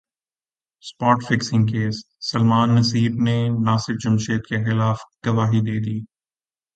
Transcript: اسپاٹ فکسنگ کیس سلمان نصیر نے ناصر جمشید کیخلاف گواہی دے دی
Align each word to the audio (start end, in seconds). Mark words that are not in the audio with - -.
اسپاٹ 0.83 1.17
فکسنگ 1.27 1.65
کیس 1.67 1.95
سلمان 2.29 2.67
نصیر 2.75 3.11
نے 3.25 3.37
ناصر 3.65 3.93
جمشید 4.03 4.41
کیخلاف 4.47 4.99
گواہی 5.25 5.61
دے 5.67 5.77
دی 5.85 5.97